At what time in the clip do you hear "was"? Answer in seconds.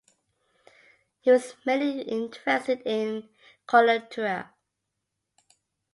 1.29-1.53